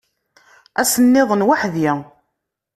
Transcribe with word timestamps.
Ass-nniḍen 0.81 1.45
weḥd-i. 1.47 1.91